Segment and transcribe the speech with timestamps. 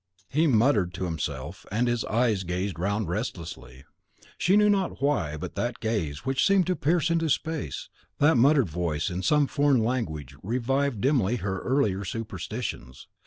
[0.29, 3.83] He muttered to himself, and his eyes gazed round restlessly.
[4.35, 8.67] She knew not why, but that gaze, which seemed to pierce into space, that muttered
[8.67, 13.05] voice in some foreign language revived dimly her earlier superstitions.